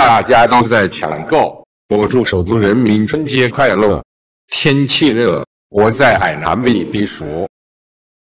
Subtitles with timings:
[0.00, 4.02] 大家都在抢购我祝首都人民春节快乐
[4.48, 7.49] 天气热我在海南为你避暑。